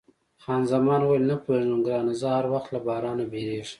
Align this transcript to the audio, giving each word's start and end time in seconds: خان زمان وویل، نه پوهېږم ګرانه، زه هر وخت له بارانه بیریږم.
خان 0.43 0.61
زمان 0.71 1.01
وویل، 1.03 1.23
نه 1.31 1.35
پوهېږم 1.43 1.79
ګرانه، 1.87 2.13
زه 2.21 2.27
هر 2.35 2.45
وخت 2.53 2.69
له 2.71 2.79
بارانه 2.87 3.25
بیریږم. 3.31 3.69